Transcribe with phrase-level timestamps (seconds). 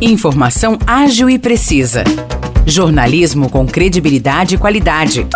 [0.00, 2.02] Informação ágil e precisa.
[2.66, 5.26] Jornalismo com credibilidade e qualidade.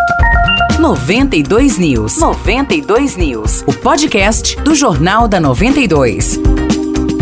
[0.79, 2.19] 92 News.
[2.19, 3.63] 92 News.
[3.67, 6.41] O podcast do Jornal da 92.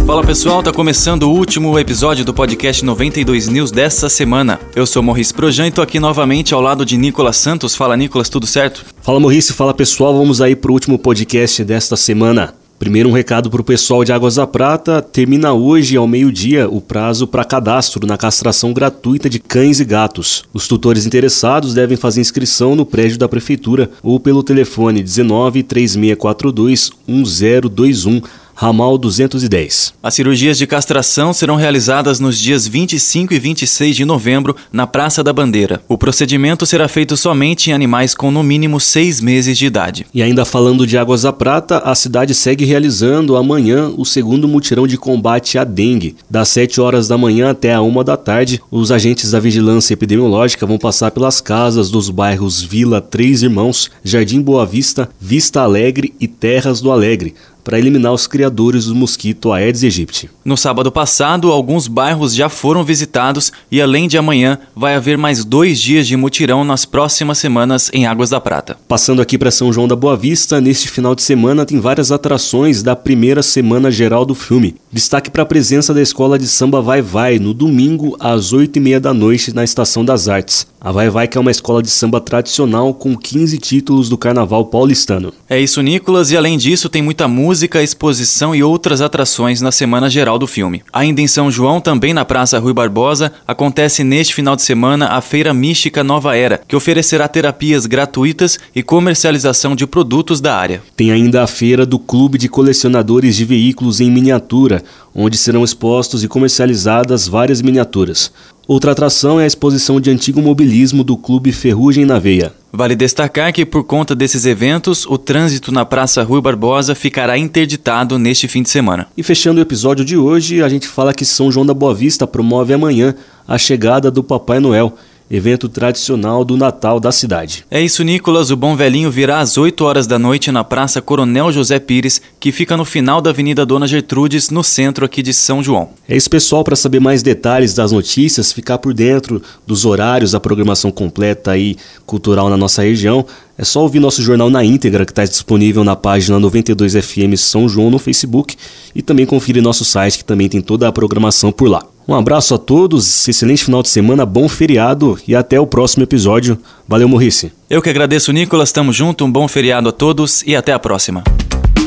[0.07, 4.59] Fala pessoal, tá começando o último episódio do podcast 92 News dessa semana.
[4.75, 7.75] Eu sou Morris Projan e tô aqui novamente ao lado de Nicolas Santos.
[7.75, 8.85] Fala Nicolas, tudo certo?
[9.03, 12.55] Fala Morris, fala pessoal, vamos aí pro último podcast desta semana.
[12.79, 16.79] Primeiro, um recado para o pessoal de Águas da Prata: termina hoje, ao meio-dia, o
[16.81, 20.45] prazo para cadastro na castração gratuita de cães e gatos.
[20.53, 26.91] Os tutores interessados devem fazer inscrição no prédio da Prefeitura ou pelo telefone 19 3642
[27.09, 28.21] 1021
[28.57, 29.93] ramal 210.
[30.03, 35.23] As cirurgias de castração serão realizadas nos dias 25 e 26 de novembro na Praça
[35.23, 35.83] da Bandeira.
[35.87, 40.07] O procedimento será feito somente em animais com no mínimo seis meses de idade.
[40.15, 44.87] E ainda falando de Águas da Prata, a cidade segue realizando amanhã o segundo mutirão
[44.87, 46.17] de combate à dengue.
[46.31, 50.65] Das 7 horas da manhã até a 1 da tarde, os agentes da vigilância epidemiológica
[50.65, 56.27] vão passar pelas casas dos bairros Vila Três Irmãos, Jardim Boa Vista, Vista Alegre e
[56.27, 57.35] Terras do Alegre
[57.67, 60.31] para eliminar os criadores do mosquito Aedes aegypti.
[60.45, 65.45] No sábado passado, alguns bairros já foram visitados e, além de amanhã, vai haver mais
[65.45, 68.77] dois dias de mutirão nas próximas semanas em Águas da Prata.
[68.87, 72.85] Passando aqui para São João da Boa Vista, neste final de semana tem várias atrações
[72.85, 74.77] da primeira semana geral do filme.
[74.97, 78.81] Destaque para a presença da escola de samba Vai Vai no domingo às 8 e
[78.81, 80.67] meia da noite na Estação das Artes.
[80.81, 84.65] A Vai Vai que é uma escola de samba tradicional com 15 títulos do Carnaval
[84.65, 85.35] paulistano.
[85.51, 90.09] É isso, Nicolas, e além disso tem muita música, exposição e outras atrações na semana
[90.09, 90.83] geral do filme.
[90.91, 95.21] Ainda em São João, também na Praça Rui Barbosa, acontece neste final de semana a
[95.21, 100.83] Feira Mística Nova Era, que oferecerá terapias gratuitas e comercialização de produtos da área.
[100.97, 106.23] Tem ainda a feira do Clube de Colecionadores de Veículos em Miniatura, onde serão expostos
[106.23, 108.31] e comercializadas várias miniaturas.
[108.69, 112.53] Outra atração é a exposição de antigo mobilismo do Clube Ferrugem na Veia.
[112.73, 118.19] Vale destacar que, por conta desses eventos, o trânsito na Praça Rui Barbosa ficará interditado
[118.19, 119.07] neste fim de semana.
[119.17, 122.27] E fechando o episódio de hoje, a gente fala que São João da Boa Vista
[122.27, 123.15] promove amanhã
[123.47, 124.95] a chegada do Papai Noel
[125.31, 127.65] evento tradicional do Natal da cidade.
[127.71, 128.51] É isso, Nicolas.
[128.51, 132.53] O Bom Velhinho virá às 8 horas da noite na Praça Coronel José Pires, que
[132.53, 135.91] fica no final da Avenida Dona Gertrudes, no centro aqui de São João.
[136.09, 136.63] É isso, pessoal.
[136.63, 141.77] Para saber mais detalhes das notícias, ficar por dentro dos horários da programação completa aí
[142.05, 143.27] cultural na nossa região,
[143.59, 147.91] é só ouvir nosso jornal na íntegra, que está disponível na página 92FM São João
[147.91, 148.55] no Facebook
[148.95, 151.83] e também conferir nosso site, que também tem toda a programação por lá.
[152.09, 156.57] Um abraço a todos, excelente final de semana, bom feriado e até o próximo episódio.
[156.87, 157.53] Valeu, Morrice.
[157.69, 158.71] Eu que agradeço, Nicolas.
[158.71, 161.25] Tamo junto, um bom feriado a todos e até a próxima.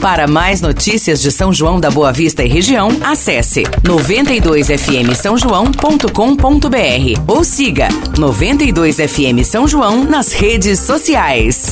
[0.01, 7.21] Para mais notícias de São João da Boa Vista e região, acesse 92fm São João.com.br
[7.27, 11.71] ou siga 92fm São João nas redes sociais.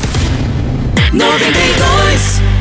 [1.14, 2.57] 92